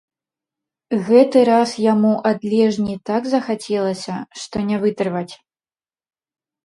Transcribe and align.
Гэты 1.09 1.43
раз 1.49 1.69
яму 1.93 2.13
ад 2.29 2.39
лежні 2.53 2.95
так 3.09 3.21
захацелася, 3.35 4.15
што 4.45 4.55
не 4.71 4.77
вытрываць. 4.85 5.31